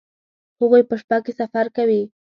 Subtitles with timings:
[0.59, 2.01] هغوی په شپه کې سفر کوي